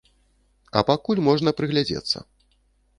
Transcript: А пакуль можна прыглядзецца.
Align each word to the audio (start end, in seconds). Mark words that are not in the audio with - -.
А 0.79 0.83
пакуль 0.89 1.23
можна 1.29 1.55
прыглядзецца. 1.61 2.29